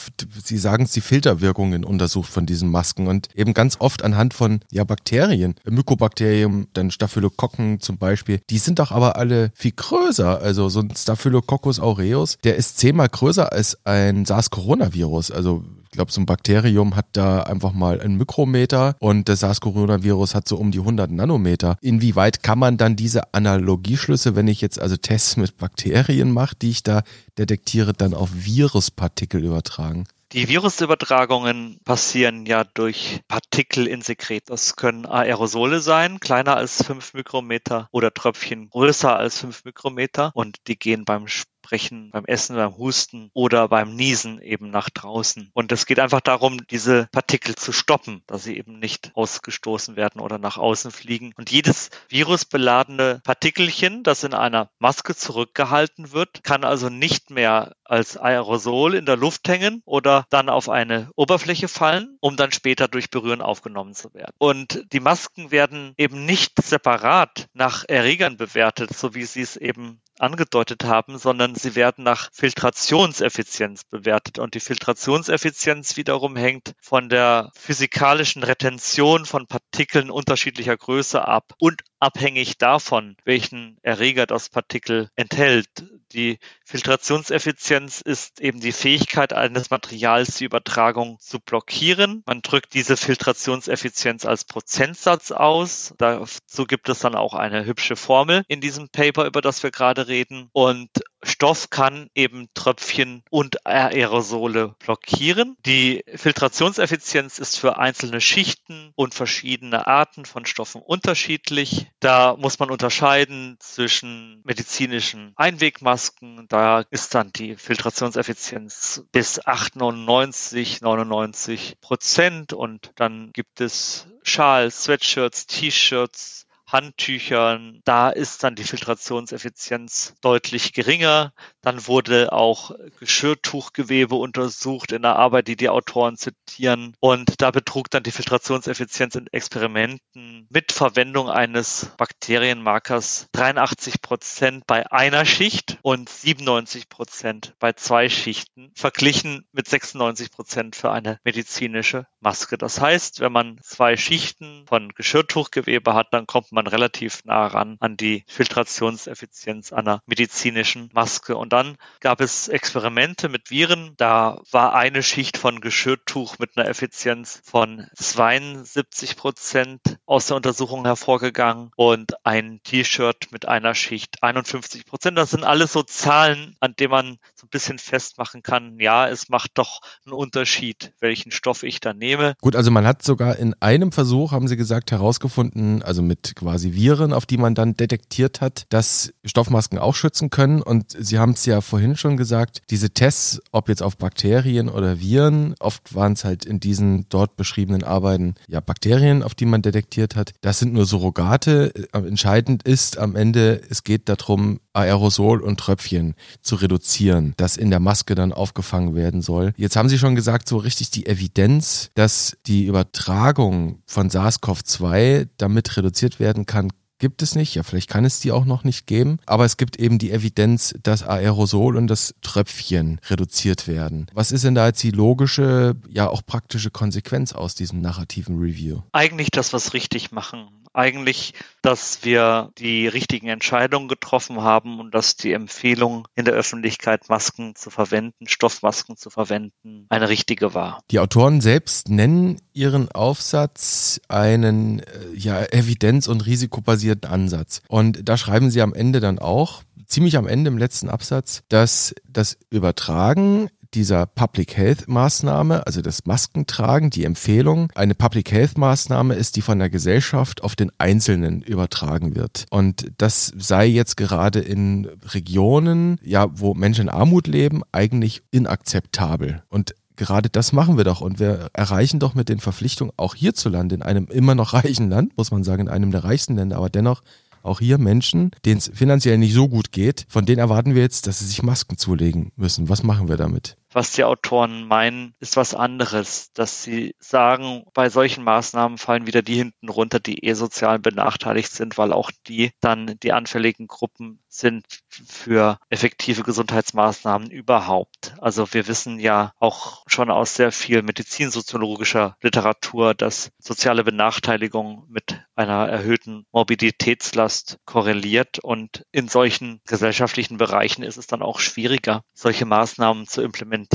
sie 0.43 0.57
sagen 0.57 0.83
es, 0.83 0.91
die 0.91 1.01
Filterwirkungen 1.01 1.83
untersucht 1.83 2.31
von 2.31 2.45
diesen 2.45 2.69
Masken 2.69 3.07
und 3.07 3.29
eben 3.36 3.53
ganz 3.53 3.77
oft 3.79 4.03
anhand 4.03 4.33
von 4.33 4.62
ja 4.71 4.83
Bakterien, 4.83 5.55
Mykobakterien, 5.69 6.67
dann 6.74 6.91
Staphylokokken 6.91 7.79
zum 7.79 7.97
Beispiel. 7.97 8.39
Die 8.50 8.57
sind 8.57 8.79
doch 8.79 8.91
aber 8.91 9.17
alle 9.17 9.51
viel 9.53 9.74
größer. 9.74 10.39
Also 10.41 10.69
so 10.69 10.79
ein 10.79 10.93
Staphylococcus 10.95 11.79
aureus, 11.79 12.38
der 12.43 12.55
ist 12.55 12.77
zehnmal 12.77 13.09
größer 13.09 13.51
als 13.51 13.77
ein 13.86 14.25
SARS-Coronavirus. 14.25 15.31
Also 15.31 15.63
glaube, 15.97 16.11
so 16.11 16.21
ein 16.21 16.25
Bakterium 16.25 16.95
hat 16.95 17.07
da 17.11 17.41
einfach 17.41 17.73
mal 17.73 17.99
ein 17.99 18.15
Mikrometer 18.15 18.95
und 18.99 19.27
das 19.27 19.41
SARS-Coronavirus 19.41 20.35
hat 20.35 20.47
so 20.47 20.55
um 20.55 20.71
die 20.71 20.79
100 20.79 21.11
Nanometer. 21.11 21.75
Inwieweit 21.81 22.43
kann 22.43 22.59
man 22.59 22.77
dann 22.77 22.95
diese 22.95 23.33
Analogieschlüsse, 23.33 24.35
wenn 24.35 24.47
ich 24.47 24.61
jetzt 24.61 24.79
also 24.79 24.95
Tests 24.95 25.37
mit 25.37 25.57
Bakterien 25.57 26.31
mache, 26.31 26.55
die 26.61 26.69
ich 26.69 26.83
da 26.83 27.01
detektiere, 27.37 27.93
dann 27.93 28.13
auf 28.13 28.29
Viruspartikel 28.31 29.43
übertragen? 29.43 30.05
Die 30.33 30.49
Virusübertragungen 30.49 31.79
passieren 31.85 32.45
ja 32.45 32.65
durch 32.65 33.21
Partikel 33.29 33.87
in 33.87 34.01
Sekret. 34.01 34.43
Das 34.49 34.75
können 34.75 35.05
Aerosole 35.05 35.79
sein, 35.79 36.19
kleiner 36.19 36.57
als 36.57 36.83
5 36.83 37.13
Mikrometer 37.13 37.87
oder 37.91 38.13
Tröpfchen 38.13 38.69
größer 38.69 39.15
als 39.15 39.39
5 39.39 39.63
Mikrometer 39.63 40.31
und 40.33 40.57
die 40.67 40.77
gehen 40.77 41.05
beim 41.05 41.27
Sprechen, 41.67 42.12
beim 42.12 42.24
Essen, 42.24 42.55
beim 42.55 42.77
Husten 42.77 43.29
oder 43.33 43.67
beim 43.67 43.93
Niesen 43.93 44.41
eben 44.41 44.69
nach 44.69 44.89
draußen. 44.89 45.50
Und 45.53 45.74
es 45.74 45.86
geht 45.86 46.00
einfach 46.00 46.21
darum, 46.21 46.65
diese 46.67 47.09
Partikel 47.12 47.55
zu 47.55 47.74
stoppen, 47.74 48.24
dass 48.25 48.45
sie 48.45 48.57
eben 48.57 48.79
nicht 48.79 49.12
ausgestoßen 49.15 49.97
werden 49.97 50.21
oder 50.21 50.38
nach 50.38 50.57
außen 50.57 50.91
fliegen. 50.91 51.33
Und 51.36 51.51
jedes 51.51 51.89
virusbeladene 52.07 53.19
Partikelchen, 53.25 54.03
das 54.03 54.24
in 54.24 54.33
einer 54.33 54.69
Maske 54.79 55.13
zurückgehalten 55.13 56.13
wird, 56.13 56.41
kann 56.45 56.63
also 56.63 56.88
nicht 56.88 57.31
mehr 57.31 57.75
als 57.83 58.15
Aerosol 58.15 58.95
in 58.95 59.05
der 59.05 59.17
Luft 59.17 59.50
hängen 59.50 59.81
oder 59.83 60.25
dann 60.29 60.47
auf 60.47 60.69
eine 60.69 61.09
Oberfläche 61.17 61.67
fallen, 61.67 62.17
um 62.21 62.38
dann 62.38 62.53
später 62.53 62.88
durch 62.88 63.09
Berühren 63.09 63.41
aufgenommen 63.41 63.93
zu 63.93 64.13
werden. 64.13 64.33
Und 64.38 64.86
die 64.93 65.01
Masken 65.01 65.51
werden 65.51 65.93
eben 65.97 66.25
nicht 66.25 66.62
separat 66.63 67.50
nach 67.53 67.83
Erregern 67.89 68.38
bewertet, 68.38 68.95
so 68.95 69.13
wie 69.15 69.25
sie 69.25 69.41
es 69.41 69.57
eben 69.57 70.01
angedeutet 70.19 70.83
haben, 70.83 71.17
sondern 71.17 71.55
sie 71.55 71.75
werden 71.75 72.03
nach 72.03 72.29
Filtrationseffizienz 72.33 73.83
bewertet. 73.83 74.39
Und 74.39 74.55
die 74.55 74.59
Filtrationseffizienz 74.59 75.97
wiederum 75.97 76.36
hängt 76.36 76.74
von 76.81 77.09
der 77.09 77.51
physikalischen 77.55 78.43
Retention 78.43 79.25
von 79.25 79.47
Partikeln 79.47 80.09
unterschiedlicher 80.09 80.77
Größe 80.77 81.25
ab 81.27 81.53
und 81.59 81.81
abhängig 82.00 82.57
davon, 82.57 83.15
welchen 83.25 83.77
Erreger 83.81 84.25
das 84.25 84.50
Partikel 84.50 85.09
enthält. 85.15 85.69
Die 86.17 86.39
Filtrationseffizienz 86.65 88.01
ist 88.01 88.41
eben 88.41 88.59
die 88.59 88.71
Fähigkeit 88.71 89.33
eines 89.33 89.69
Materials, 89.69 90.38
die 90.38 90.45
Übertragung 90.45 91.19
zu 91.19 91.39
blockieren. 91.39 92.24
Man 92.25 92.41
drückt 92.41 92.74
diese 92.74 92.97
Filtrationseffizienz 92.97 94.25
als 94.25 94.43
Prozentsatz 94.43 95.31
aus. 95.31 95.93
Dazu 96.00 96.65
gibt 96.65 96.89
es 96.89 97.00
dann 97.00 97.13
auch 97.13 97.36
eine 97.36 97.65
hübsche 97.65 97.95
Formel 97.95 98.43
in 98.47 98.62
diesem 98.62 98.89
Paper, 98.89 99.27
über 99.27 99.41
das 99.41 99.62
wir 99.62 99.69
gerade 99.69 100.07
reden. 100.07 100.50
Und 100.53 100.89
Stoff 101.24 101.69
kann 101.69 102.09
eben 102.15 102.47
Tröpfchen 102.53 103.24
und 103.29 103.65
Aerosole 103.65 104.75
blockieren. 104.79 105.57
Die 105.65 106.03
Filtrationseffizienz 106.13 107.39
ist 107.39 107.57
für 107.57 107.77
einzelne 107.77 108.21
Schichten 108.21 108.91
und 108.95 109.13
verschiedene 109.13 109.88
Arten 109.88 110.25
von 110.25 110.45
Stoffen 110.45 110.81
unterschiedlich. 110.81 111.88
Da 112.00 112.36
muss 112.38 112.59
man 112.59 112.69
unterscheiden 112.69 113.57
zwischen 113.59 114.41
medizinischen 114.43 115.33
Einwegmasken. 115.36 116.47
Da 116.47 116.83
ist 116.89 117.15
dann 117.15 117.31
die 117.33 117.55
Filtrationseffizienz 117.55 119.03
bis 119.12 119.45
98, 119.45 120.81
99 120.81 121.79
Prozent 121.81 122.53
und 122.53 122.91
dann 122.95 123.31
gibt 123.33 123.62
es 123.62 124.07
Schals, 124.24 124.83
Sweatshirts, 124.83 125.47
T-Shirts, 125.47 126.46
Handtüchern, 126.67 127.81
da 127.86 128.09
ist 128.09 128.43
dann 128.43 128.55
die 128.55 128.63
Filtrationseffizienz 128.63 130.15
deutlich 130.21 130.74
geringer. 130.74 131.33
Dann 131.62 131.88
wurde 131.88 132.33
auch 132.33 132.71
Geschirrtuchgewebe 133.00 134.15
untersucht 134.15 134.91
in 134.91 135.01
der 135.01 135.15
Arbeit, 135.15 135.47
die 135.47 135.55
die 135.55 135.69
Autoren 135.69 136.17
zitieren. 136.17 136.93
Und 137.00 137.41
da 137.41 137.51
betrug 137.51 137.89
dann 137.89 138.03
die 138.03 138.12
Filtrationseffizienz 138.12 139.15
in 139.15 139.27
Experimenten 139.31 140.47
mit 140.50 140.71
Verwendung 140.71 141.29
eines 141.29 141.91
Bakterienmarkers 141.97 143.27
83 143.31 144.01
Prozent 144.01 144.67
bei 144.67 144.91
einer 144.91 145.25
Schicht 145.25 145.77
und 145.81 146.09
97 146.09 146.89
Prozent 146.89 147.53
bei 147.59 147.74
zwei 147.74 148.09
Schichten, 148.09 148.71
verglichen 148.75 149.45
mit 149.51 149.67
96 149.67 150.31
Prozent 150.31 150.75
für 150.75 150.91
eine 150.91 151.19
medizinische 151.24 152.07
Maske. 152.19 152.57
Das 152.57 152.81
heißt, 152.81 153.19
wenn 153.19 153.31
man 153.31 153.59
zwei 153.62 153.95
Schichten 153.95 154.65
von 154.67 154.89
Geschirrtuchgewebe 154.89 155.93
hat, 155.93 156.07
dann 156.12 156.27
kommt 156.27 156.51
man 156.51 156.56
man 156.57 156.67
relativ 156.67 157.23
nah 157.23 157.45
ran 157.45 157.77
an 157.79 157.97
die 157.97 158.23
Filtrationseffizienz 158.27 159.71
einer 159.71 160.01
medizinischen 160.07 160.89
Maske. 160.91 161.37
Und 161.37 161.53
dann 161.53 161.77
gab 161.99 162.19
es 162.19 162.47
Experimente 162.47 163.29
mit 163.29 163.51
Viren. 163.51 163.93
Da 163.97 164.41
war 164.51 164.73
eine 164.73 165.03
Schicht 165.03 165.37
von 165.37 165.61
Geschirrtuch 165.61 166.39
mit 166.39 166.57
einer 166.57 166.67
Effizienz 166.67 167.41
von 167.43 167.85
72 167.95 169.15
Prozent 169.15 169.81
aus 170.07 170.27
der 170.27 170.35
Untersuchung 170.35 170.83
hervorgegangen 170.85 171.69
und 171.75 172.25
ein 172.25 172.59
T-Shirt 172.63 173.27
mit 173.31 173.47
einer 173.47 173.75
Schicht 173.75 174.23
51 174.23 174.85
Prozent. 174.85 175.17
Das 175.17 175.29
sind 175.29 175.43
alles 175.43 175.73
so 175.73 175.83
Zahlen, 175.83 176.55
an 176.59 176.75
denen 176.75 176.91
man 176.91 177.17
so 177.35 177.45
ein 177.45 177.49
bisschen 177.49 177.77
festmachen 177.77 178.41
kann, 178.41 178.79
ja, 178.79 179.07
es 179.07 179.29
macht 179.29 179.51
doch 179.59 179.81
einen 180.05 180.13
Unterschied, 180.13 180.93
welchen 180.99 181.31
Stoff 181.31 181.61
ich 181.61 181.79
da 181.79 181.93
nehme. 181.93 182.33
Gut, 182.41 182.55
also 182.55 182.71
man 182.71 182.87
hat 182.87 183.03
sogar 183.03 183.37
in 183.37 183.53
einem 183.59 183.91
Versuch, 183.91 184.31
haben 184.31 184.47
Sie 184.47 184.57
gesagt, 184.57 184.91
herausgefunden, 184.91 185.83
also 185.83 186.01
mit 186.01 186.35
quasi 186.35 186.46
Viren, 186.53 187.13
auf 187.13 187.25
die 187.25 187.37
man 187.37 187.55
dann 187.55 187.75
detektiert 187.75 188.41
hat, 188.41 188.65
dass 188.69 189.13
Stoffmasken 189.25 189.79
auch 189.79 189.95
schützen 189.95 190.29
können. 190.29 190.61
Und 190.61 190.95
Sie 190.97 191.19
haben 191.19 191.31
es 191.31 191.45
ja 191.45 191.61
vorhin 191.61 191.95
schon 191.95 192.17
gesagt, 192.17 192.61
diese 192.69 192.89
Tests, 192.89 193.41
ob 193.51 193.69
jetzt 193.69 193.83
auf 193.83 193.97
Bakterien 193.97 194.69
oder 194.69 194.99
Viren, 194.99 195.55
oft 195.59 195.93
waren 195.95 196.13
es 196.13 196.23
halt 196.23 196.45
in 196.45 196.59
diesen 196.59 197.07
dort 197.09 197.35
beschriebenen 197.35 197.83
Arbeiten 197.83 198.35
ja 198.47 198.59
Bakterien, 198.59 199.23
auf 199.23 199.35
die 199.35 199.45
man 199.45 199.61
detektiert 199.61 200.15
hat. 200.15 200.31
Das 200.41 200.59
sind 200.59 200.73
nur 200.73 200.85
Surrogate. 200.85 201.71
Entscheidend 201.93 202.63
ist 202.63 202.97
am 202.97 203.15
Ende, 203.15 203.61
es 203.69 203.83
geht 203.83 204.09
darum, 204.09 204.59
Aerosol 204.77 205.41
und 205.41 205.60
Tröpfchen 205.60 206.15
zu 206.41 206.55
reduzieren, 206.55 207.34
das 207.38 207.57
in 207.57 207.69
der 207.69 207.79
Maske 207.79 208.15
dann 208.15 208.34
aufgefangen 208.34 208.96
werden 208.96 209.22
soll. 209.22 209.53
Jetzt 209.57 209.75
haben 209.75 209.89
Sie 209.89 209.98
schon 209.98 210.15
gesagt, 210.15 210.48
so 210.48 210.57
richtig 210.57 210.91
die 210.91 211.07
Evidenz, 211.07 211.89
dass 211.96 212.38
die 212.46 212.65
Übertragung 212.65 213.81
von 213.86 214.10
SARS-CoV-2 214.10 215.27
damit 215.38 215.77
reduziert 215.77 216.19
werden 216.19 216.46
kann, 216.46 216.69
gibt 217.00 217.22
es 217.22 217.36
nicht. 217.36 217.55
Ja, 217.55 217.63
vielleicht 217.63 217.89
kann 217.89 218.05
es 218.05 218.19
die 218.19 218.31
auch 218.31 218.46
noch 218.46 218.63
nicht 218.63 218.88
geben. 218.88 219.19
Aber 219.25 219.46
es 219.46 219.57
gibt 219.57 219.77
eben 219.77 220.00
die 220.00 220.12
Evidenz, 220.12 220.74
dass 220.81 221.03
Aerosol 221.03 221.77
und 221.77 221.88
das 221.88 222.15
Tröpfchen 222.22 223.00
reduziert 223.10 223.67
werden. 223.67 224.07
Was 224.13 224.31
ist 224.31 224.43
denn 224.43 224.55
da 224.55 224.67
jetzt 224.67 224.81
die 224.84 224.91
logische, 224.91 225.75
ja 225.89 226.10
auch 226.10 226.25
praktische 226.25 226.72
Konsequenz 226.72 227.34
aus 227.34 227.55
diesem 227.55 227.81
narrativen 227.81 228.39
Review? 228.39 228.81
Eigentlich 228.93 229.31
das, 229.31 229.53
was 229.53 229.74
richtig 229.74 230.12
machen 230.12 230.48
eigentlich, 230.77 231.34
dass 231.62 232.00
wir 232.03 232.51
die 232.57 232.88
richtigen 232.88 233.27
Entscheidungen 233.27 233.88
getroffen 233.88 234.41
haben 234.41 234.79
und 234.79 234.93
dass 234.93 235.17
die 235.17 235.34
Empfehlung 235.34 236.07
in 236.15 236.25
der 236.25 236.36
Öffentlichkeit, 236.36 237.10
Masken 237.10 237.55
zu 237.55 237.69
verwenden, 237.69 238.27
Stoffmasken 238.27 238.96
zu 238.96 239.10
verwenden, 239.10 239.88
eine 239.89 240.07
richtige 240.07 240.53
war. 240.53 240.81
Die 240.91 241.00
Autoren 241.00 241.41
selbst 241.41 241.89
nennen 241.89 242.39
ihren 242.53 242.91
Aufsatz 242.91 244.00
einen 244.07 244.79
äh, 244.79 244.86
ja, 245.13 245.41
evidenz- 245.51 246.07
und 246.07 246.25
risikobasierten 246.25 247.10
Ansatz. 247.10 247.62
Und 247.67 248.07
da 248.07 248.17
schreiben 248.17 248.51
sie 248.51 248.62
am 248.62 248.74
Ende 248.74 249.00
dann 249.00 249.19
auch, 249.19 249.63
ziemlich 249.88 250.17
am 250.17 250.27
Ende 250.27 250.50
im 250.50 250.57
letzten 250.57 250.89
Absatz, 250.89 251.43
dass 251.50 251.96
das 252.07 252.38
Übertragen 252.50 253.50
dieser 253.74 254.05
Public 254.05 254.57
Health 254.57 254.88
Maßnahme, 254.88 255.65
also 255.65 255.81
das 255.81 256.05
Maskentragen, 256.05 256.89
die 256.89 257.03
Empfehlung, 257.03 257.71
eine 257.75 257.95
Public 257.95 258.31
Health 258.31 258.57
Maßnahme 258.57 259.15
ist, 259.15 259.36
die 259.36 259.41
von 259.41 259.59
der 259.59 259.69
Gesellschaft 259.69 260.43
auf 260.43 260.55
den 260.55 260.71
Einzelnen 260.77 261.41
übertragen 261.41 262.15
wird. 262.15 262.45
Und 262.50 262.91
das 262.97 263.33
sei 263.38 263.67
jetzt 263.67 263.97
gerade 263.97 264.39
in 264.39 264.88
Regionen, 265.09 266.00
ja, 266.03 266.27
wo 266.31 266.53
Menschen 266.53 266.83
in 266.83 266.89
Armut 266.89 267.27
leben, 267.27 267.62
eigentlich 267.71 268.21
inakzeptabel. 268.31 269.43
Und 269.50 269.75
gerade 269.97 270.29
das 270.29 270.53
machen 270.53 270.77
wir 270.77 270.83
doch 270.83 271.01
und 271.01 271.19
wir 271.19 271.50
erreichen 271.53 272.00
doch 272.00 272.15
mit 272.15 272.29
den 272.29 272.39
Verpflichtungen 272.39 272.93
auch 272.95 273.15
hierzulande 273.15 273.75
in 273.75 273.81
einem 273.81 274.05
immer 274.05 274.36
noch 274.36 274.53
reichen 274.53 274.89
Land, 274.89 275.17
muss 275.17 275.31
man 275.31 275.43
sagen, 275.43 275.63
in 275.63 275.69
einem 275.69 275.91
der 275.91 276.03
reichsten 276.03 276.36
Länder, 276.36 276.57
aber 276.57 276.69
dennoch 276.69 277.01
auch 277.44 277.60
hier 277.60 277.77
Menschen, 277.77 278.32
denen 278.46 278.58
es 278.58 278.72
finanziell 278.74 279.17
nicht 279.17 279.34
so 279.34 279.48
gut 279.48 279.72
geht, 279.72 280.06
von 280.10 280.25
denen 280.25 280.39
erwarten 280.39 280.75
wir 280.75 280.82
jetzt, 280.82 281.08
dass 281.08 281.20
sie 281.20 281.25
sich 281.25 281.44
Masken 281.44 281.77
zulegen 281.77 282.32
müssen. 282.36 282.70
Was 282.70 282.84
machen 282.84 283.08
wir 283.08 283.17
damit? 283.17 283.58
Was 283.77 283.91
die 283.91 284.05
Autoren 284.05 284.67
meinen, 284.67 285.13
ist 285.19 285.38
was 285.38 285.53
anderes, 285.53 286.31
dass 286.34 286.63
sie 286.63 286.96
sagen, 286.98 287.63
bei 287.75 287.89
solchen 287.91 288.24
Maßnahmen 288.24 288.79
fallen 288.79 289.05
wieder 289.05 289.22
die 289.22 289.36
hinten 289.36 289.69
runter, 289.69 290.00
die 290.00 290.25
eh 290.25 290.34
sozial 290.34 290.79
benachteiligt 290.79 291.51
sind, 291.51 291.77
weil 291.77 291.93
auch 291.93 292.10
die 292.25 292.50
dann 292.60 292.98
die 293.03 293.13
anfälligen 293.13 293.67
Gruppen 293.67 294.19
sind 294.27 294.65
für 294.89 295.60
effektive 295.69 296.24
Gesundheitsmaßnahmen 296.24 297.29
überhaupt. 297.29 298.15
Also 298.19 298.51
wir 298.51 298.67
wissen 298.67 299.00
ja 299.00 299.34
auch 299.39 299.84
schon 299.86 300.10
aus 300.10 300.34
sehr 300.34 300.51
viel 300.51 300.81
medizinsoziologischer 300.81 302.17
Literatur, 302.24 302.96
dass 302.96 303.31
soziale 303.38 303.84
Benachteiligung 303.84 304.86
mit 304.89 305.22
einer 305.36 305.67
erhöhten 305.67 306.25
Morbiditätslast 306.31 307.60
korreliert 307.65 308.39
und 308.39 308.86
in 308.91 309.07
solchen 309.07 309.62
gesellschaftlichen 309.67 310.38
Bereichen 310.38 310.81
ist 310.81 310.98
es 310.98 311.05
dann 311.05 311.22
auch 311.22 311.39
schwieriger, 311.39 312.03
solche 312.13 312.46
Maßnahmen 312.46 313.05
zu 313.05 313.22
implementieren. 313.22 313.66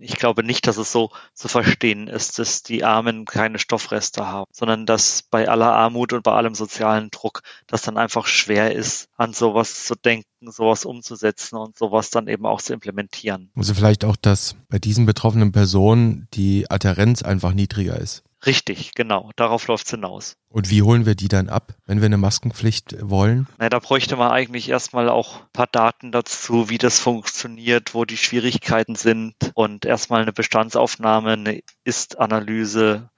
Ich 0.00 0.16
glaube 0.16 0.44
nicht, 0.44 0.66
dass 0.66 0.76
es 0.76 0.92
so 0.92 1.10
zu 1.34 1.48
verstehen 1.48 2.08
ist, 2.08 2.38
dass 2.38 2.62
die 2.62 2.84
Armen 2.84 3.24
keine 3.24 3.58
Stoffreste 3.58 4.26
haben, 4.26 4.50
sondern 4.52 4.86
dass 4.86 5.22
bei 5.22 5.48
aller 5.48 5.72
Armut 5.72 6.12
und 6.12 6.22
bei 6.22 6.32
allem 6.32 6.54
sozialen 6.54 7.10
Druck 7.10 7.42
das 7.66 7.82
dann 7.82 7.98
einfach 7.98 8.26
schwer 8.26 8.74
ist, 8.74 9.08
an 9.16 9.32
sowas 9.32 9.84
zu 9.84 9.94
denken, 9.94 10.24
sowas 10.52 10.84
umzusetzen 10.84 11.56
und 11.56 11.76
sowas 11.76 12.10
dann 12.10 12.28
eben 12.28 12.46
auch 12.46 12.62
zu 12.62 12.72
implementieren. 12.72 13.50
Also 13.56 13.74
vielleicht 13.74 14.04
auch, 14.04 14.16
dass 14.16 14.54
bei 14.68 14.78
diesen 14.78 15.06
betroffenen 15.06 15.52
Personen 15.52 16.28
die 16.34 16.70
Adherenz 16.70 17.22
einfach 17.22 17.52
niedriger 17.52 17.98
ist. 17.98 18.22
Richtig, 18.46 18.94
genau. 18.94 19.30
Darauf 19.36 19.66
läuft 19.66 19.86
es 19.86 19.90
hinaus. 19.90 20.36
Und 20.48 20.70
wie 20.70 20.82
holen 20.82 21.06
wir 21.06 21.14
die 21.14 21.28
dann 21.28 21.48
ab, 21.48 21.74
wenn 21.86 22.00
wir 22.00 22.06
eine 22.06 22.18
Maskenpflicht 22.18 22.96
wollen? 23.00 23.48
Na, 23.58 23.68
da 23.68 23.78
bräuchte 23.80 24.16
man 24.16 24.30
eigentlich 24.30 24.68
erstmal 24.68 25.08
auch 25.08 25.40
ein 25.40 25.52
paar 25.52 25.66
Daten 25.66 26.12
dazu, 26.12 26.68
wie 26.70 26.78
das 26.78 27.00
funktioniert, 27.00 27.94
wo 27.94 28.04
die 28.04 28.16
Schwierigkeiten 28.16 28.94
sind 28.94 29.34
und 29.54 29.84
erstmal 29.84 30.22
eine 30.22 30.32
Bestandsaufnahme, 30.32 31.32
eine 31.32 31.60
Ist-Analyse 31.84 33.10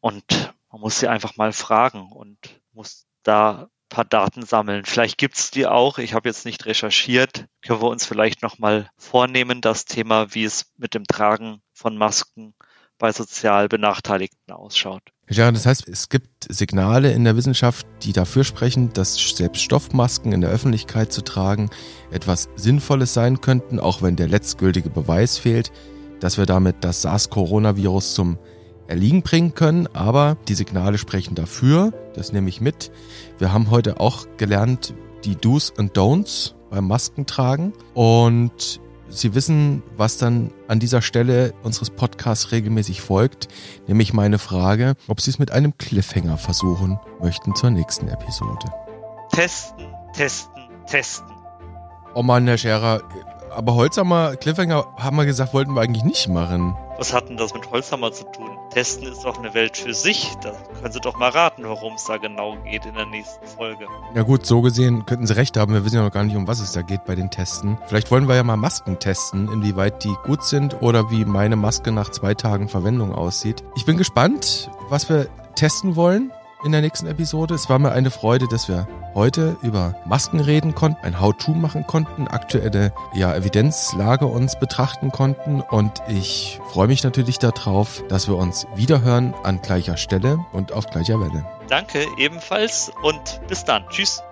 und 0.00 0.24
man 0.70 0.80
muss 0.80 1.00
sie 1.00 1.08
einfach 1.08 1.36
mal 1.36 1.52
fragen 1.52 2.12
und 2.12 2.38
muss 2.72 3.06
da 3.22 3.68
paar 3.90 4.06
Daten 4.06 4.42
sammeln. 4.46 4.86
Vielleicht 4.86 5.18
gibt's 5.18 5.50
die 5.50 5.66
auch. 5.66 5.98
Ich 5.98 6.14
habe 6.14 6.28
jetzt 6.28 6.46
nicht 6.46 6.64
recherchiert. 6.64 7.46
Können 7.60 7.82
wir 7.82 7.88
uns 7.88 8.06
vielleicht 8.06 8.40
nochmal 8.40 8.88
vornehmen, 8.96 9.60
das 9.60 9.84
Thema, 9.84 10.32
wie 10.32 10.44
es 10.44 10.72
mit 10.78 10.94
dem 10.94 11.04
Tragen 11.04 11.60
von 11.74 11.98
Masken 11.98 12.54
bei 13.00 13.10
sozial 13.10 13.68
Benachteiligten 13.68 14.52
ausschaut. 14.52 15.02
Ja, 15.28 15.50
das 15.50 15.66
heißt, 15.66 15.88
es 15.88 16.08
gibt 16.08 16.46
Signale 16.48 17.12
in 17.12 17.24
der 17.24 17.36
Wissenschaft, 17.36 17.86
die 18.02 18.12
dafür 18.12 18.44
sprechen, 18.44 18.92
dass 18.92 19.16
selbst 19.34 19.62
Stoffmasken 19.62 20.32
in 20.32 20.40
der 20.40 20.50
Öffentlichkeit 20.50 21.12
zu 21.12 21.22
tragen 21.22 21.70
etwas 22.12 22.48
Sinnvolles 22.54 23.14
sein 23.14 23.40
könnten, 23.40 23.80
auch 23.80 24.02
wenn 24.02 24.16
der 24.16 24.28
letztgültige 24.28 24.90
Beweis 24.90 25.38
fehlt, 25.38 25.72
dass 26.20 26.36
wir 26.36 26.46
damit 26.46 26.76
das 26.82 27.02
SARS-Coronavirus 27.02 28.14
zum 28.14 28.38
Erliegen 28.86 29.22
bringen 29.22 29.54
können. 29.54 29.88
Aber 29.94 30.36
die 30.48 30.54
Signale 30.54 30.98
sprechen 30.98 31.34
dafür, 31.34 31.92
das 32.14 32.32
nehme 32.32 32.48
ich 32.48 32.60
mit. 32.60 32.90
Wir 33.38 33.52
haben 33.52 33.70
heute 33.70 34.00
auch 34.00 34.26
gelernt, 34.36 34.94
die 35.24 35.36
Do's 35.36 35.70
und 35.70 35.96
Don'ts 35.96 36.54
beim 36.70 36.86
Maskentragen. 36.86 37.72
Und 37.94 38.80
Sie 39.10 39.34
wissen, 39.34 39.82
was 39.96 40.18
dann 40.18 40.52
an 40.68 40.78
dieser 40.78 41.02
Stelle 41.02 41.52
unseres 41.64 41.90
Podcasts 41.90 42.52
regelmäßig 42.52 43.00
folgt, 43.00 43.48
nämlich 43.88 44.12
meine 44.12 44.38
Frage, 44.38 44.94
ob 45.08 45.20
Sie 45.20 45.30
es 45.30 45.38
mit 45.40 45.50
einem 45.50 45.76
Cliffhanger 45.76 46.38
versuchen 46.38 46.98
möchten 47.20 47.54
zur 47.56 47.70
nächsten 47.70 48.08
Episode. 48.08 48.66
Testen, 49.32 49.86
testen, 50.12 50.62
testen. 50.86 51.26
Oh 52.14 52.22
Mann, 52.22 52.46
Herr 52.46 52.56
Scherer, 52.56 53.02
aber 53.50 53.74
Holzhammer, 53.74 54.36
Cliffhanger 54.36 54.86
haben 54.96 55.16
wir 55.16 55.26
gesagt, 55.26 55.54
wollten 55.54 55.74
wir 55.74 55.80
eigentlich 55.80 56.04
nicht 56.04 56.28
machen. 56.28 56.76
Was 56.96 57.12
hat 57.12 57.28
denn 57.28 57.36
das 57.36 57.52
mit 57.52 57.68
Holzhammer 57.70 58.12
zu 58.12 58.24
tun? 58.30 58.50
Testen 58.70 59.08
ist 59.08 59.24
doch 59.24 59.38
eine 59.38 59.52
Welt 59.54 59.76
für 59.76 59.92
sich. 59.94 60.28
Da 60.42 60.52
können 60.80 60.92
Sie 60.92 61.00
doch 61.00 61.18
mal 61.18 61.30
raten, 61.30 61.64
worum 61.64 61.94
es 61.94 62.04
da 62.04 62.16
genau 62.16 62.56
geht 62.64 62.86
in 62.86 62.94
der 62.94 63.06
nächsten 63.06 63.46
Folge. 63.46 63.86
Ja 64.14 64.22
gut, 64.22 64.46
so 64.46 64.60
gesehen 64.60 65.04
könnten 65.06 65.26
Sie 65.26 65.36
recht 65.36 65.56
haben. 65.56 65.72
Wir 65.72 65.84
wissen 65.84 65.96
ja 65.96 66.02
noch 66.02 66.12
gar 66.12 66.24
nicht, 66.24 66.36
um 66.36 66.46
was 66.46 66.60
es 66.60 66.72
da 66.72 66.82
geht 66.82 67.04
bei 67.04 67.14
den 67.14 67.30
Testen. 67.30 67.78
Vielleicht 67.86 68.10
wollen 68.10 68.28
wir 68.28 68.36
ja 68.36 68.44
mal 68.44 68.56
Masken 68.56 68.98
testen, 68.98 69.50
inwieweit 69.52 70.04
die 70.04 70.14
gut 70.24 70.44
sind 70.44 70.80
oder 70.80 71.10
wie 71.10 71.24
meine 71.24 71.56
Maske 71.56 71.92
nach 71.92 72.10
zwei 72.10 72.34
Tagen 72.34 72.68
Verwendung 72.68 73.14
aussieht. 73.14 73.64
Ich 73.76 73.84
bin 73.84 73.96
gespannt, 73.96 74.70
was 74.88 75.08
wir 75.08 75.28
testen 75.56 75.96
wollen 75.96 76.32
in 76.64 76.72
der 76.72 76.80
nächsten 76.80 77.06
Episode. 77.06 77.54
Es 77.54 77.68
war 77.68 77.78
mir 77.78 77.92
eine 77.92 78.10
Freude, 78.10 78.46
dass 78.48 78.68
wir 78.68 78.86
heute 79.14 79.56
über 79.62 79.94
Masken 80.04 80.40
reden 80.40 80.74
konnten, 80.74 81.04
ein 81.04 81.20
How-To 81.20 81.52
machen 81.52 81.86
konnten, 81.86 82.28
aktuelle 82.28 82.92
ja, 83.14 83.34
Evidenzlage 83.34 84.26
uns 84.26 84.58
betrachten 84.58 85.10
konnten 85.10 85.60
und 85.60 86.02
ich 86.08 86.60
freue 86.70 86.88
mich 86.88 87.02
natürlich 87.04 87.38
darauf, 87.38 88.02
dass 88.08 88.28
wir 88.28 88.36
uns 88.36 88.66
wiederhören 88.74 89.34
an 89.42 89.60
gleicher 89.62 89.96
Stelle 89.96 90.38
und 90.52 90.72
auf 90.72 90.86
gleicher 90.86 91.20
Welle. 91.20 91.44
Danke 91.68 92.06
ebenfalls 92.18 92.92
und 93.02 93.40
bis 93.48 93.64
dann. 93.64 93.84
Tschüss. 93.90 94.22